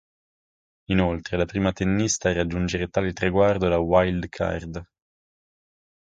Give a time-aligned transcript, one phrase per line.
[0.87, 4.83] Inoltre, è la prima tennista a raggiungere tale traguardo da "wild card".